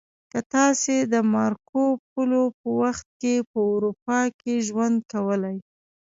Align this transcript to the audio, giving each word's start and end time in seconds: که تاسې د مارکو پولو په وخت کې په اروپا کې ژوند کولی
که 0.31 0.39
تاسې 0.53 0.95
د 1.13 1.15
مارکو 1.33 1.83
پولو 2.09 2.43
په 2.59 2.69
وخت 2.81 3.07
کې 3.21 3.35
په 3.51 3.59
اروپا 3.73 4.19
کې 4.39 4.53
ژوند 4.67 4.97
کولی 5.11 5.57